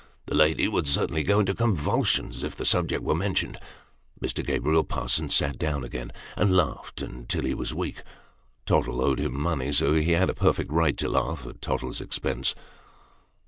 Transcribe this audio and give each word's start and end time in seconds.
The 0.25 0.33
lady 0.33 0.67
would 0.67 0.87
certainly 0.87 1.21
go 1.21 1.41
into 1.41 1.53
convulsions 1.53 2.43
if 2.43 2.55
the 2.55 2.65
subject 2.65 3.03
were 3.03 3.13
mentioned." 3.13 3.59
Mr. 4.19 4.43
Gabriel 4.43 4.83
Parsons 4.83 5.35
sat 5.35 5.59
down 5.59 5.83
again, 5.83 6.11
and 6.35 6.57
laughed 6.57 7.03
until 7.03 7.43
he 7.43 7.53
was 7.53 7.71
weak. 7.71 8.01
Tottle 8.65 8.99
owed 8.99 9.19
him 9.19 9.39
money, 9.39 9.71
so 9.71 9.93
he 9.93 10.13
had 10.13 10.27
a 10.31 10.33
perfect 10.33 10.71
right 10.71 10.97
to 10.97 11.07
laugh 11.07 11.45
at 11.45 11.61
Tottle's 11.61 12.01
expense. 12.01 12.55